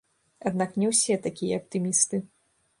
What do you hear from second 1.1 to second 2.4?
такія аптымісты.